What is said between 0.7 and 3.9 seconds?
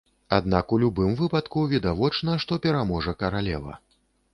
у любым выпадку відавочна, што пераможа каралева.